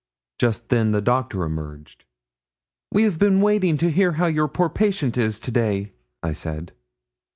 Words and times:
Just 0.39 0.69
then 0.69 0.89
the 0.89 0.99
Doctor 0.99 1.43
emerged. 1.43 2.05
'We 2.91 3.03
have 3.03 3.19
been 3.19 3.39
waiting 3.39 3.77
to 3.77 3.91
hear 3.91 4.13
how 4.13 4.25
your 4.25 4.47
poor 4.47 4.67
patient 4.67 5.15
is 5.15 5.39
to 5.39 5.51
day?' 5.51 5.93
I 6.23 6.31
said. 6.33 6.71